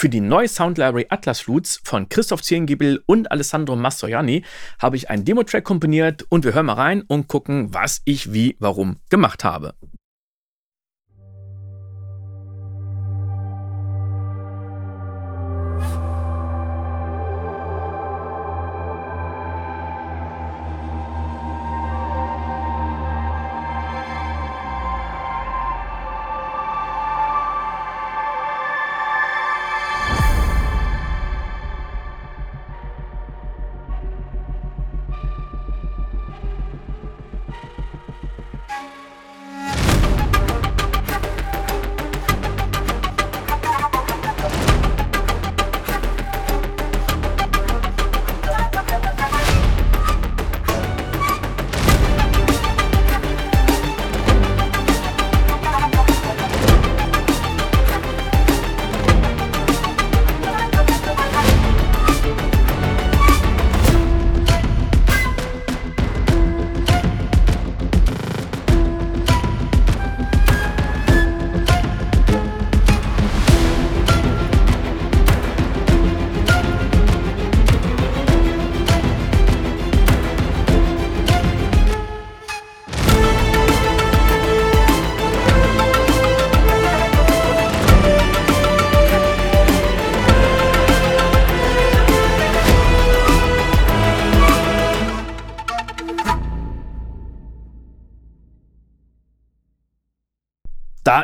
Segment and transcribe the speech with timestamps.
[0.00, 4.46] Für die neue Sound Library Atlas Flutes von Christoph Ziengiebel und Alessandro Mastroianni
[4.78, 8.56] habe ich einen Demo-Track komponiert und wir hören mal rein und gucken, was ich wie,
[8.60, 9.74] warum gemacht habe.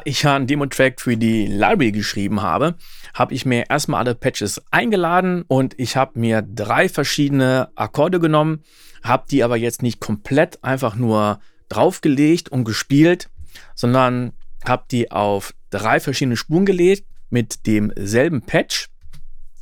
[0.06, 2.76] Ich ja einen Demo-Track für die Library geschrieben habe,
[3.14, 8.62] habe ich mir erstmal alle Patches eingeladen und ich habe mir drei verschiedene Akkorde genommen,
[9.02, 13.28] habe die aber jetzt nicht komplett einfach nur draufgelegt und gespielt,
[13.74, 14.32] sondern
[14.64, 18.88] habe die auf drei verschiedene Spuren gelegt mit demselben Patch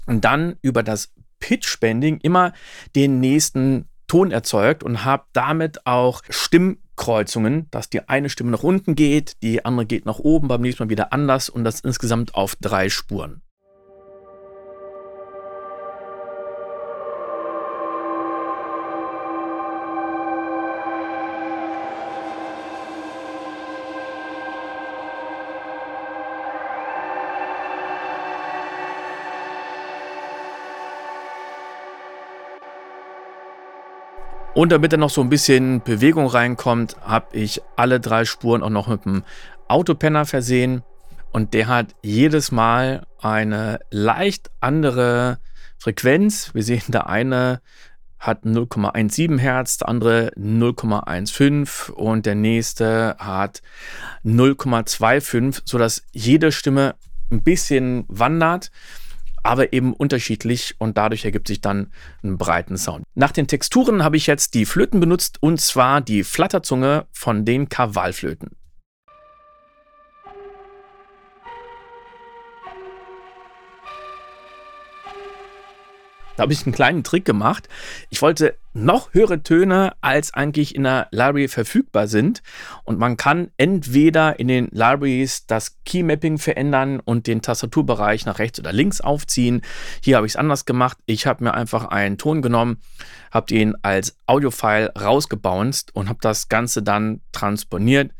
[0.06, 2.53] und dann über das Pitch-Bending immer
[2.95, 8.62] den nächsten Ton erzeugt und habe damit auch Stimm Kreuzungen, dass die eine Stimme nach
[8.62, 12.34] unten geht, die andere geht nach oben, beim nächsten Mal wieder anders und das insgesamt
[12.34, 13.43] auf drei Spuren.
[34.54, 38.70] Und damit da noch so ein bisschen Bewegung reinkommt, habe ich alle drei Spuren auch
[38.70, 39.25] noch mit einem
[39.66, 40.84] Autopenner versehen.
[41.32, 45.38] Und der hat jedes Mal eine leicht andere
[45.76, 46.54] Frequenz.
[46.54, 47.60] Wir sehen, der eine
[48.20, 53.60] hat 0,17 Hertz, der andere 0,15 und der nächste hat
[54.25, 56.94] 0,25, sodass jede Stimme
[57.32, 58.70] ein bisschen wandert
[59.44, 63.05] aber eben unterschiedlich und dadurch ergibt sich dann einen breiten Sound.
[63.15, 67.69] Nach den Texturen habe ich jetzt die Flöten benutzt und zwar die Flatterzunge von den
[67.69, 68.56] Kavalflöten.
[76.37, 77.69] Da habe ich einen kleinen Trick gemacht.
[78.11, 82.43] Ich wollte noch höhere Töne, als eigentlich in der Library verfügbar sind.
[82.83, 88.59] Und man kann entweder in den Libraries das Keymapping verändern und den Tastaturbereich nach rechts
[88.59, 89.62] oder links aufziehen.
[90.03, 90.99] Hier habe ich es anders gemacht.
[91.06, 92.78] Ich habe mir einfach einen Ton genommen,
[93.31, 98.11] habe den als Audiofile rausgebounced und habe das Ganze dann transponiert.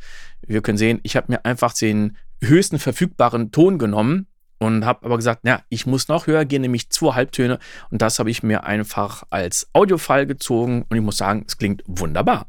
[0.47, 4.29] Wir können sehen, ich habe mir einfach den höchsten verfügbaren Ton genommen
[4.59, 7.59] und habe aber gesagt, ja, ich muss noch höher gehen, nämlich zwei Halbtöne
[7.91, 11.83] und das habe ich mir einfach als Audiofile gezogen und ich muss sagen, es klingt
[11.87, 12.47] wunderbar.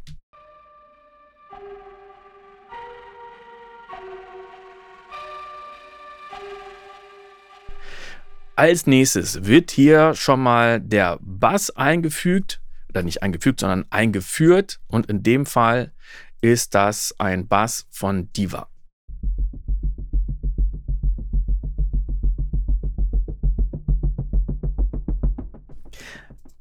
[8.57, 15.07] Als nächstes wird hier schon mal der Bass eingefügt, oder nicht eingefügt, sondern eingeführt und
[15.07, 15.91] in dem Fall
[16.39, 18.69] ist das ein Bass von Diva.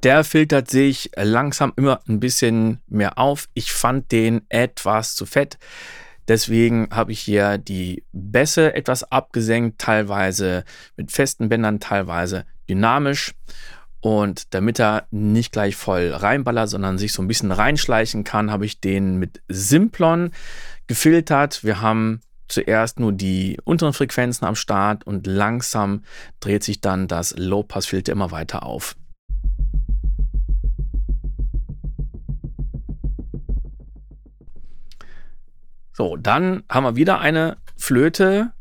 [0.05, 3.49] Der filtert sich langsam immer ein bisschen mehr auf.
[3.55, 5.57] Ich fand den etwas zu fett.
[6.29, 10.65] Deswegen habe ich hier die Bässe etwas abgesenkt, teilweise
[10.99, 13.35] mit festen Bändern, teilweise dynamisch.
[14.01, 18.67] Und damit er nicht gleich voll reinballert, sondern sich so ein bisschen reinschleichen kann, habe
[18.67, 20.33] ich den mit Simplon
[20.87, 21.65] gefiltert.
[21.65, 26.03] Wir haben zuerst nur die unteren Frequenzen am Start und langsam
[26.41, 28.97] dreht sich dann das Low-Pass-Filter immer weiter auf.
[35.97, 38.53] So, dann haben wir wieder eine Flöte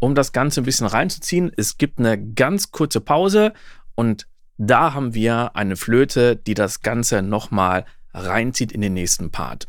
[0.00, 1.50] um das Ganze ein bisschen reinzuziehen.
[1.56, 3.54] Es gibt eine ganz kurze Pause
[3.94, 4.28] und
[4.58, 9.66] da haben wir eine Flöte, die das Ganze nochmal reinzieht in den nächsten Part.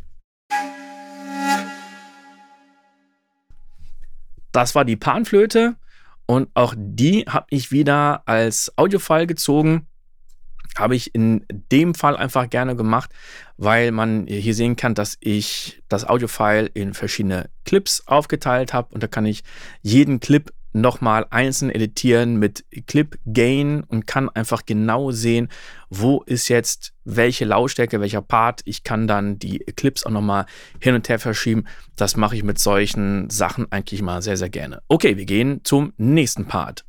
[4.52, 5.76] Das war die Panflöte
[6.26, 9.88] und auch die habe ich wieder als Audiofile gezogen.
[10.78, 13.12] Habe ich in dem Fall einfach gerne gemacht,
[13.58, 19.02] weil man hier sehen kann, dass ich das Audiofile in verschiedene Clips aufgeteilt habe und
[19.02, 19.44] da kann ich
[19.82, 25.48] jeden Clip nochmal einzeln editieren mit Clip Gain und kann einfach genau sehen,
[25.90, 28.62] wo ist jetzt welche Lautstärke, welcher Part.
[28.66, 30.46] Ich kann dann die Clips auch nochmal
[30.82, 31.64] hin und her verschieben.
[31.96, 34.82] Das mache ich mit solchen Sachen eigentlich mal sehr, sehr gerne.
[34.90, 36.84] Okay, wir gehen zum nächsten Part.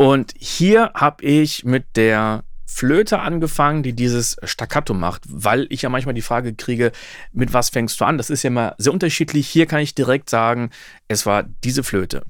[0.00, 5.90] Und hier habe ich mit der Flöte angefangen, die dieses Staccato macht, weil ich ja
[5.90, 6.92] manchmal die Frage kriege,
[7.32, 8.16] mit was fängst du an?
[8.16, 9.46] Das ist ja immer sehr unterschiedlich.
[9.46, 10.70] Hier kann ich direkt sagen,
[11.08, 12.22] es war diese Flöte.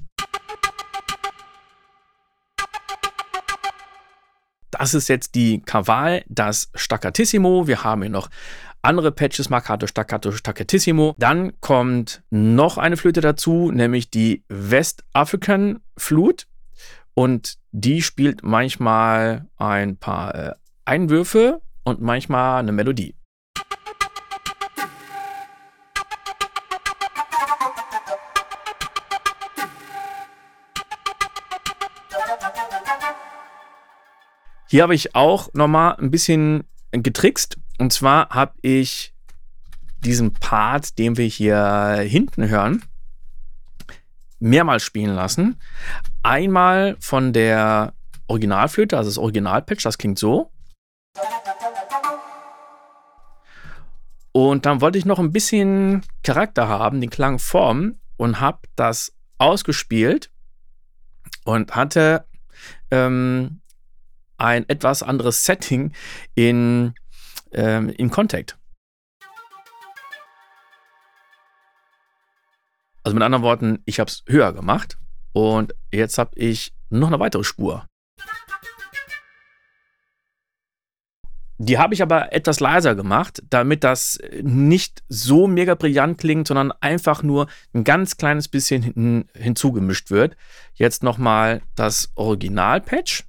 [4.71, 7.67] Das ist jetzt die Kaval, das Staccatissimo.
[7.67, 8.29] Wir haben hier noch
[8.81, 11.15] andere Patches, Marcato, Staccato, Staccatissimo.
[11.17, 16.47] Dann kommt noch eine Flöte dazu, nämlich die West African Flute.
[17.13, 20.53] Und die spielt manchmal ein paar äh,
[20.85, 23.15] Einwürfe und manchmal eine Melodie.
[34.67, 37.57] Hier habe ich auch nochmal ein bisschen getrickst.
[37.77, 39.13] Und zwar habe ich
[39.99, 42.81] diesen Part, den wir hier hinten hören,
[44.41, 45.59] mehrmals spielen lassen.
[46.23, 47.93] Einmal von der
[48.27, 50.51] Originalflöte, also das Originalpatch, das klingt so.
[54.33, 59.13] Und dann wollte ich noch ein bisschen Charakter haben, den Klang formen und habe das
[59.37, 60.31] ausgespielt
[61.43, 62.25] und hatte
[62.91, 63.61] ähm,
[64.37, 65.93] ein etwas anderes Setting
[66.35, 66.93] in,
[67.51, 68.57] ähm, in Contact.
[73.03, 74.97] Also mit anderen Worten, ich habe es höher gemacht
[75.33, 77.87] und jetzt habe ich noch eine weitere Spur.
[81.63, 86.71] Die habe ich aber etwas leiser gemacht, damit das nicht so mega brillant klingt, sondern
[86.81, 90.35] einfach nur ein ganz kleines bisschen hin, hinzugemischt wird.
[90.73, 93.25] Jetzt nochmal das Original-Patch.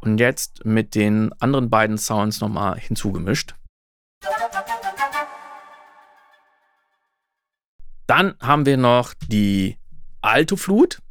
[0.00, 3.54] Und jetzt mit den anderen beiden Sounds nochmal hinzugemischt.
[8.06, 9.78] Dann haben wir noch die
[10.20, 11.02] Alto-Flut.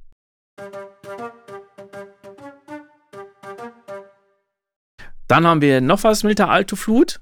[5.27, 7.19] Dann haben wir noch was mit der Alto-Flut.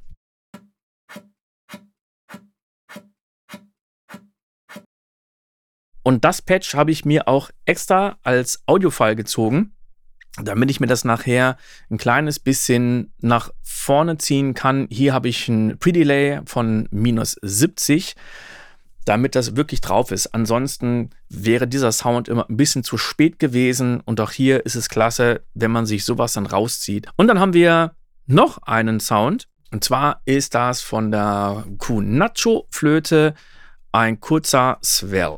[6.03, 9.73] Und das Patch habe ich mir auch extra als Audiofile gezogen,
[10.35, 11.57] damit ich mir das nachher
[11.89, 14.87] ein kleines bisschen nach vorne ziehen kann.
[14.91, 18.15] Hier habe ich ein Pre-Delay von minus 70
[19.05, 20.27] damit das wirklich drauf ist.
[20.33, 24.89] Ansonsten wäre dieser Sound immer ein bisschen zu spät gewesen und auch hier ist es
[24.89, 27.07] klasse, wenn man sich sowas dann rauszieht.
[27.17, 33.33] Und dann haben wir noch einen Sound und zwar ist das von der Kunacho Flöte
[33.91, 35.37] ein kurzer Swell.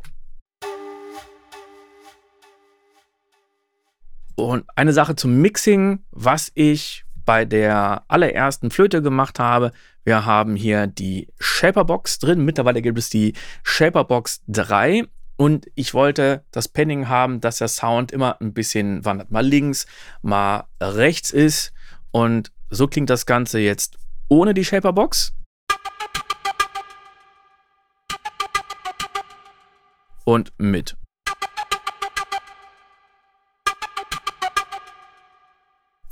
[4.34, 9.72] Und eine Sache zum Mixing, was ich bei der allerersten Flöte gemacht habe.
[10.04, 12.44] Wir haben hier die Shaperbox drin.
[12.44, 15.04] Mittlerweile gibt es die Shaperbox 3.
[15.36, 19.30] Und ich wollte das Penning haben, dass der Sound immer ein bisschen wandert.
[19.30, 19.86] Mal links,
[20.22, 21.74] mal rechts ist.
[22.10, 25.34] Und so klingt das Ganze jetzt ohne die Shaperbox.
[30.24, 30.96] Und mit.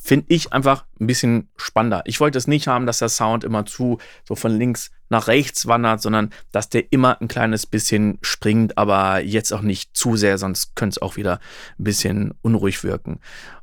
[0.05, 2.03] Finde ich einfach ein bisschen spannender.
[2.05, 5.67] Ich wollte es nicht haben, dass der Sound immer zu so von links nach rechts
[5.67, 10.37] wandert, sondern dass der immer ein kleines bisschen springt, aber jetzt auch nicht zu sehr,
[10.37, 11.41] sonst könnte es auch wieder
[11.79, 13.19] ein bisschen unruhig wirken.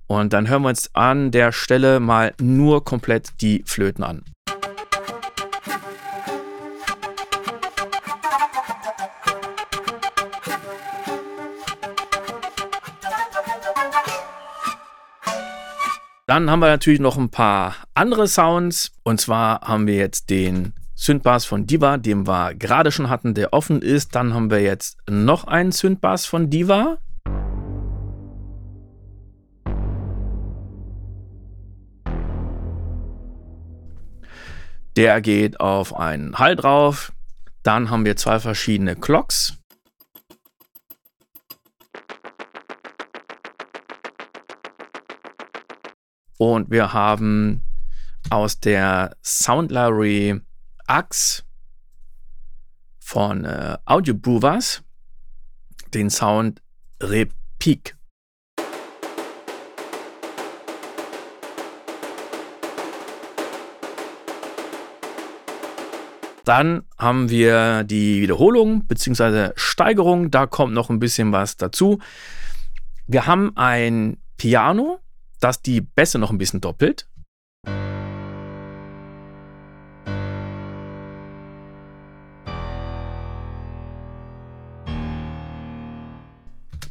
[0.07, 4.23] Und dann hören wir uns an der Stelle mal nur komplett die Flöten an.
[16.31, 18.93] Dann haben wir natürlich noch ein paar andere Sounds.
[19.03, 23.51] Und zwar haben wir jetzt den Synthbass von Diva, den wir gerade schon hatten, der
[23.51, 24.15] offen ist.
[24.15, 26.99] Dann haben wir jetzt noch einen Synthbass von Diva.
[34.95, 37.11] Der geht auf einen Hall drauf.
[37.61, 39.60] Dann haben wir zwei verschiedene Clocks.
[46.41, 47.61] Und wir haben
[48.31, 50.41] aus der Sound Library
[50.87, 51.43] Axe
[52.99, 54.81] von äh, Audio Brewers
[55.93, 56.59] den Sound
[56.99, 57.95] Repeak.
[66.43, 69.51] Dann haben wir die Wiederholung bzw.
[69.57, 70.31] Steigerung.
[70.31, 71.99] Da kommt noch ein bisschen was dazu.
[73.05, 75.00] Wir haben ein Piano,
[75.41, 77.07] das die Bässe noch ein bisschen doppelt.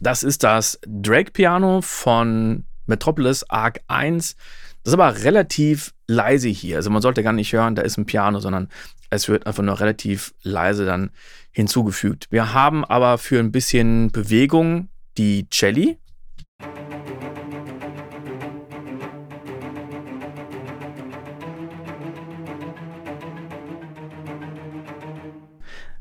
[0.02, 4.34] Das ist das Drake Piano von Metropolis Arc 1.
[4.82, 6.76] Das ist aber relativ leise hier.
[6.76, 8.68] Also man sollte gar nicht hören, da ist ein Piano, sondern
[9.10, 11.10] es wird einfach nur relativ leise dann
[11.52, 12.28] hinzugefügt.
[12.30, 14.88] Wir haben aber für ein bisschen Bewegung
[15.18, 15.98] die Celli.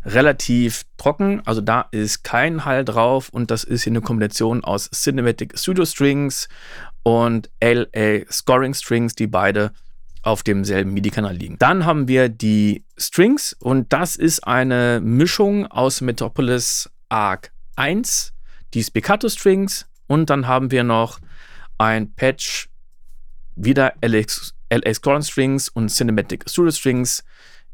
[0.09, 4.89] Relativ trocken, also da ist kein Hall drauf und das ist hier eine Kombination aus
[4.91, 6.49] Cinematic Studio Strings
[7.03, 9.71] und LA Scoring Strings, die beide
[10.21, 11.57] auf demselben MIDI-Kanal liegen.
[11.59, 18.33] Dann haben wir die Strings und das ist eine Mischung aus Metropolis Arc 1,
[18.73, 21.19] die Spiccato Strings und dann haben wir noch
[21.77, 22.69] ein Patch,
[23.55, 24.23] wieder LA,
[24.71, 27.23] LA Scoring Strings und Cinematic Studio Strings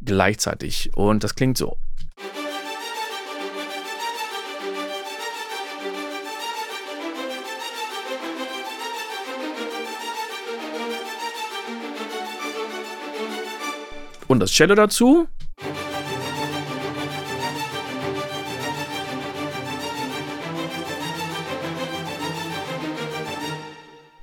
[0.01, 1.77] gleichzeitig und das klingt so.
[14.27, 15.27] Und das Cello dazu.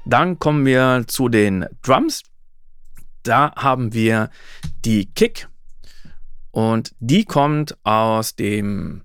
[0.04, 2.22] Dann kommen wir zu den Drums.
[3.22, 4.30] Da haben wir
[4.84, 5.48] die Kick
[6.50, 9.04] und die kommt aus dem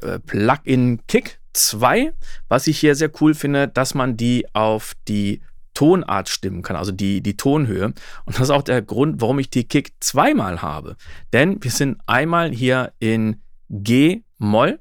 [0.00, 2.14] äh, Plugin Kick 2.
[2.48, 5.42] Was ich hier sehr cool finde, dass man die auf die
[5.78, 7.84] Tonart stimmen kann, also die, die Tonhöhe.
[7.84, 10.96] Und das ist auch der Grund, warum ich die Kick zweimal habe.
[11.32, 14.80] Denn wir sind einmal hier in G-Moll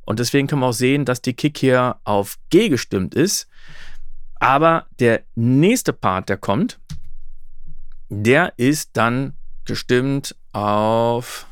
[0.00, 3.48] und deswegen können wir auch sehen, dass die Kick hier auf G gestimmt ist.
[4.36, 6.80] Aber der nächste Part, der kommt,
[8.08, 9.34] der ist dann
[9.66, 11.46] gestimmt auf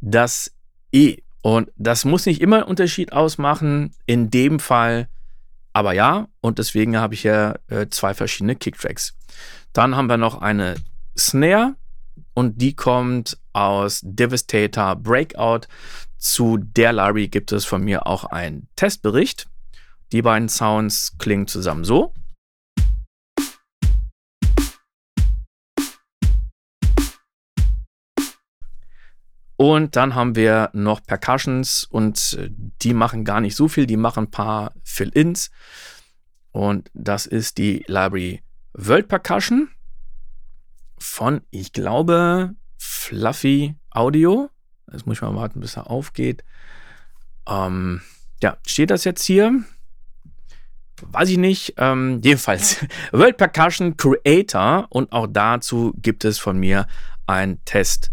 [0.00, 0.50] das
[0.92, 1.18] E.
[1.42, 3.94] Und das muss nicht immer einen Unterschied ausmachen.
[4.06, 5.10] In dem Fall
[5.76, 9.14] aber ja, und deswegen habe ich hier äh, zwei verschiedene Kicktracks.
[9.74, 10.76] Dann haben wir noch eine
[11.18, 11.76] Snare
[12.32, 15.66] und die kommt aus Devastator Breakout.
[16.16, 19.48] Zu der Larry gibt es von mir auch einen Testbericht.
[20.12, 22.14] Die beiden Sounds klingen zusammen so.
[29.56, 32.50] Und dann haben wir noch Percussions und äh,
[32.82, 35.50] die machen gar nicht so viel, die machen ein paar Fill-Ins.
[36.52, 38.42] Und das ist die Library
[38.74, 39.68] World Percussion
[40.98, 44.50] von, ich glaube, Fluffy Audio.
[44.92, 46.44] Jetzt muss ich mal warten, bis er aufgeht.
[47.48, 48.02] Ähm,
[48.42, 49.64] ja, steht das jetzt hier?
[51.02, 51.74] Weiß ich nicht.
[51.78, 56.86] Ähm, jedenfalls World Percussion Creator und auch dazu gibt es von mir
[57.26, 58.10] einen Test.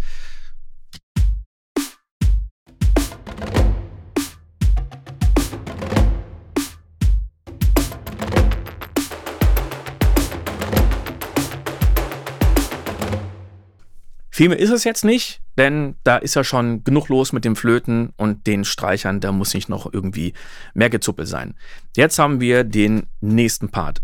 [14.35, 17.55] Viel mehr ist es jetzt nicht, denn da ist ja schon genug los mit dem
[17.55, 19.19] Flöten und den Streichern.
[19.19, 20.33] Da muss nicht noch irgendwie
[20.73, 21.53] mehr gezuppelt sein.
[21.95, 24.01] Jetzt haben wir den nächsten Part.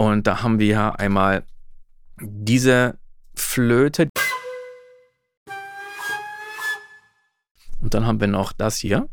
[0.00, 1.44] Und da haben wir ja einmal
[2.20, 2.98] diese
[3.34, 4.08] Flöte.
[7.80, 9.08] Und dann haben wir noch das hier.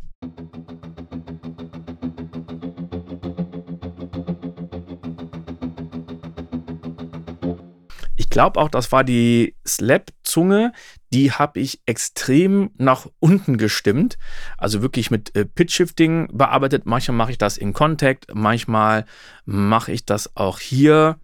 [8.16, 10.72] Ich glaube auch, das war die Slap-Zunge,
[11.14, 14.18] die habe ich extrem nach unten gestimmt.
[14.58, 16.86] Also wirklich mit äh, Pitch-Shifting bearbeitet.
[16.86, 19.06] Manchmal mache ich das in Contact, manchmal
[19.46, 21.20] mache ich das auch hier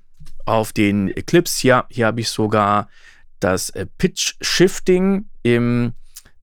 [0.45, 1.57] auf den Clips.
[1.59, 2.89] Hier, hier habe ich sogar
[3.39, 5.93] das äh, Pitch-Shifting im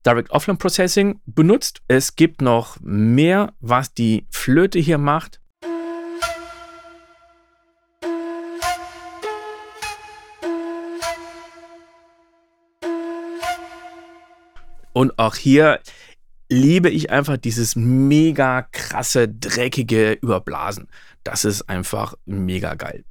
[0.05, 1.81] Direct Offline Processing benutzt.
[1.87, 5.41] Es gibt noch mehr, was die Flöte hier macht.
[14.99, 15.79] Und auch hier
[16.49, 20.89] liebe ich einfach dieses mega krasse, dreckige Überblasen.
[21.23, 23.05] Das ist einfach mega geil.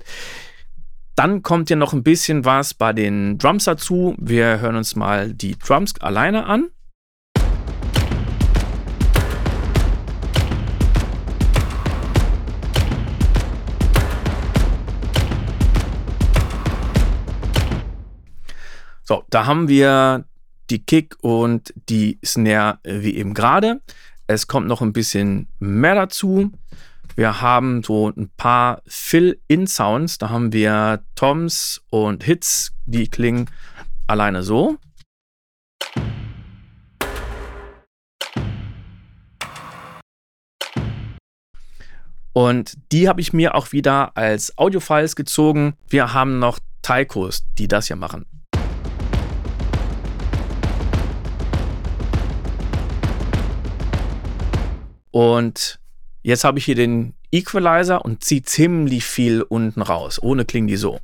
[1.15, 4.15] Dann kommt ja noch ein bisschen was bei den Drums dazu.
[4.19, 6.69] Wir hören uns mal die Drums alleine an.
[19.05, 20.28] So, da haben wir
[20.71, 23.81] die Kick und die Snare wie eben gerade.
[24.27, 26.53] Es kommt noch ein bisschen mehr dazu.
[27.17, 30.19] Wir haben so ein paar Fill-In-Sounds.
[30.19, 33.51] Da haben wir Toms und Hits, die klingen
[34.07, 34.77] alleine so.
[42.33, 45.75] Und die habe ich mir auch wieder als Audiofiles gezogen.
[45.89, 48.27] Wir haben noch Taikos, die das hier machen.
[55.19, 55.81] Und
[56.23, 60.23] jetzt habe ich hier den Equalizer und ziehe ziemlich viel unten raus.
[60.23, 61.01] Ohne klingen die so.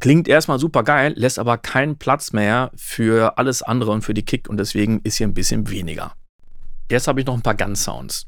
[0.00, 4.24] Klingt erstmal super geil, lässt aber keinen Platz mehr für alles andere und für die
[4.24, 6.14] Kick und deswegen ist hier ein bisschen weniger.
[6.90, 8.26] Jetzt habe ich noch ein paar Gun-Sounds.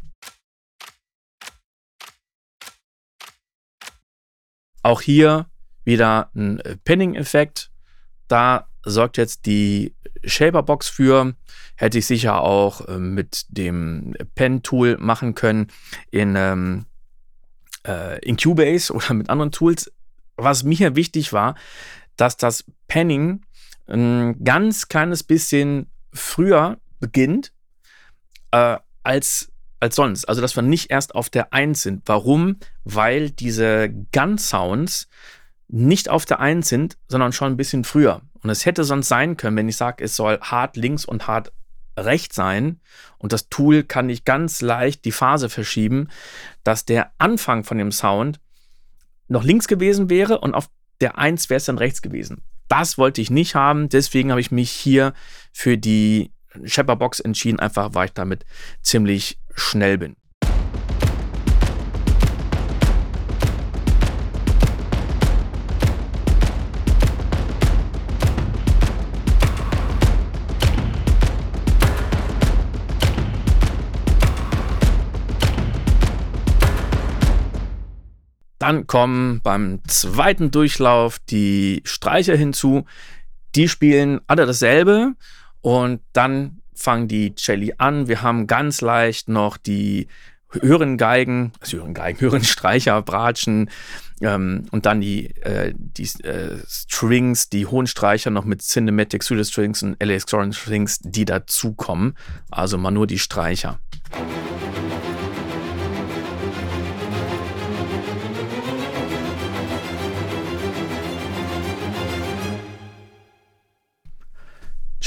[4.83, 5.47] Auch hier
[5.85, 7.71] wieder ein Penning-Effekt.
[8.29, 9.95] Da sorgt jetzt die
[10.25, 11.35] Shaper-Box für.
[11.77, 15.69] Hätte ich sicher auch äh, mit dem Pen-Tool machen können
[16.11, 16.87] in, ähm,
[17.87, 19.93] äh, in Cubase oder mit anderen Tools.
[20.37, 21.55] Was mir wichtig war,
[22.17, 23.43] dass das Penning
[23.87, 27.53] ein ganz kleines bisschen früher beginnt
[28.53, 30.27] äh, als, als sonst.
[30.27, 32.03] Also, dass wir nicht erst auf der 1 sind.
[32.07, 32.59] Warum?
[32.85, 35.09] Weil diese Gun-Sounds
[35.69, 38.23] nicht auf der 1 sind, sondern schon ein bisschen früher.
[38.43, 41.53] Und es hätte sonst sein können, wenn ich sage, es soll hart links und hart
[41.97, 42.81] rechts sein
[43.19, 46.09] und das Tool kann nicht ganz leicht die Phase verschieben,
[46.65, 48.41] dass der Anfang von dem Sound
[49.29, 52.43] noch links gewesen wäre und auf der 1 wäre es dann rechts gewesen.
[52.69, 55.13] Das wollte ich nicht haben, deswegen habe ich mich hier
[55.53, 56.33] für die
[56.65, 58.45] Shepard entschieden, einfach weil ich damit
[58.83, 60.17] ziemlich schnell bin.
[78.71, 82.85] Dann kommen beim zweiten Durchlauf die Streicher hinzu.
[83.57, 85.15] Die spielen alle dasselbe
[85.61, 88.07] und dann fangen die Celli an.
[88.07, 90.07] Wir haben ganz leicht noch die
[90.51, 93.71] höheren Geigen, also höheren Geigen, höheren Streicher, Bratschen
[94.21, 99.43] ähm, und dann die, äh, die äh, Strings, die hohen Streicher noch mit Cinematic Pseudo
[99.43, 102.17] Strings und Electronic Strings, die dazukommen.
[102.53, 103.81] Also mal nur die Streicher.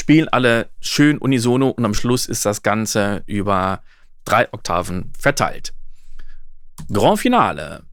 [0.04, 3.82] Spielen alle schön unisono und am Schluss ist das Ganze über
[4.26, 5.74] drei Oktaven verteilt.
[6.92, 7.84] Grand Finale.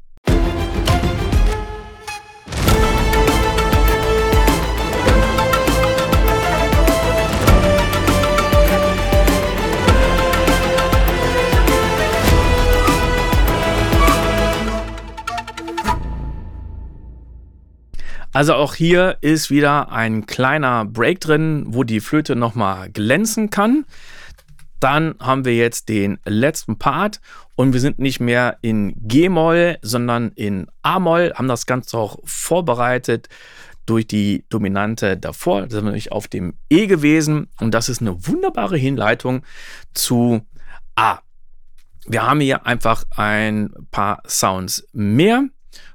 [18.32, 23.84] Also auch hier ist wieder ein kleiner Break drin, wo die Flöte nochmal glänzen kann.
[24.78, 27.20] Dann haben wir jetzt den letzten Part
[27.54, 33.28] und wir sind nicht mehr in G-Moll, sondern in A-Moll, haben das Ganze auch vorbereitet
[33.84, 35.62] durch die Dominante davor.
[35.62, 39.42] Da sind wir nämlich auf dem E gewesen und das ist eine wunderbare Hinleitung
[39.92, 40.46] zu
[40.94, 41.18] A.
[42.06, 45.44] Wir haben hier einfach ein paar Sounds mehr.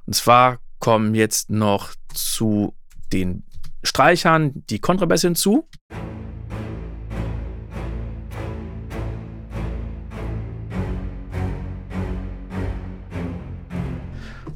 [0.06, 2.76] Und zwar kommen jetzt noch zu
[3.12, 3.44] den
[3.84, 5.68] Streichern die Kontrabässe hinzu.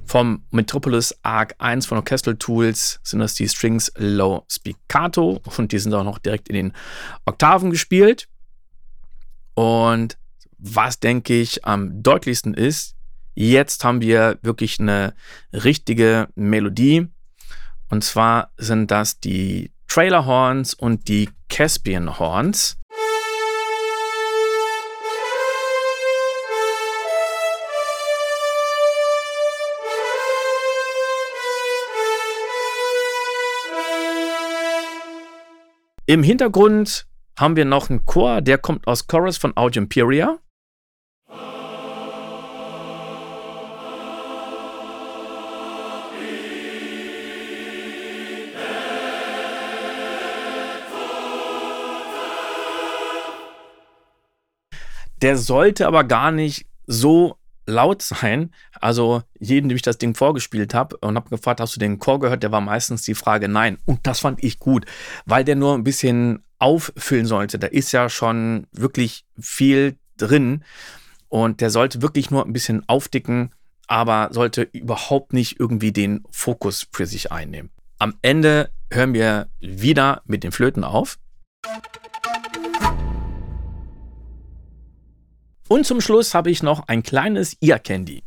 [0.06, 5.78] Vom Metropolis Arc 1 von Orchestral Tools sind das die Strings Low Spiccato und die
[5.78, 6.74] sind auch noch direkt in den
[7.26, 8.28] Oktaven gespielt.
[9.54, 10.18] Und
[10.58, 12.96] was denke ich am deutlichsten ist,
[13.36, 15.14] jetzt haben wir wirklich eine
[15.54, 17.08] richtige Melodie.
[17.90, 22.78] Und zwar sind das die Trailer Horns und die Caspian Horns.
[36.10, 37.06] Im Hintergrund
[37.38, 40.40] haben wir noch einen Chor, der kommt aus Chorus von Audio Imperia.
[55.22, 57.38] Der sollte aber gar nicht so
[57.70, 58.52] laut sein.
[58.82, 62.20] Also jeden, dem ich das Ding vorgespielt habe und habe gefragt, hast du den Chor
[62.20, 63.78] gehört, der war meistens die Frage nein.
[63.86, 64.86] Und das fand ich gut,
[65.26, 67.60] weil der nur ein bisschen auffüllen sollte.
[67.60, 70.64] Da ist ja schon wirklich viel drin
[71.30, 73.52] und der sollte wirklich nur ein bisschen aufdicken,
[73.88, 77.72] aber sollte überhaupt nicht irgendwie den Fokus für sich einnehmen.
[77.98, 81.18] Am Ende hören wir wieder mit den Flöten auf.
[85.72, 88.24] Und zum Schluss habe ich noch ein kleines Ear Candy.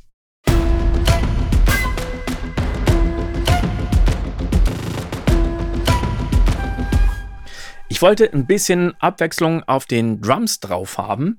[7.88, 11.36] Ich wollte ein bisschen Abwechslung auf den Drums drauf haben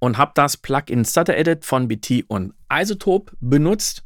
[0.00, 4.02] und habe das Plugin Stutter Edit von BT und Isotope benutzt.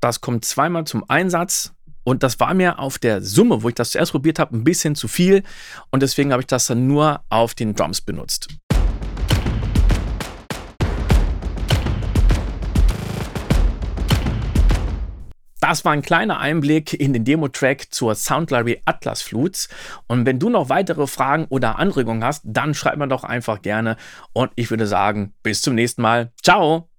[0.00, 3.92] Das kommt zweimal zum Einsatz und das war mir auf der Summe, wo ich das
[3.92, 5.44] zuerst probiert habe, ein bisschen zu viel
[5.92, 8.48] und deswegen habe ich das dann nur auf den Drums benutzt.
[15.62, 19.68] Das war ein kleiner Einblick in den Demo-Track zur Sound Library Atlas Flutes.
[20.08, 23.96] Und wenn du noch weitere Fragen oder Anregungen hast, dann schreib mir doch einfach gerne.
[24.32, 26.32] Und ich würde sagen, bis zum nächsten Mal.
[26.42, 26.91] Ciao!